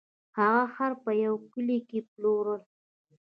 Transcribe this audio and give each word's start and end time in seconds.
هغه 0.37 0.63
خر 0.73 0.91
په 1.03 1.11
یوه 1.23 1.39
کلي 1.53 1.79
کې 1.87 1.99
پلوره. 2.11 2.55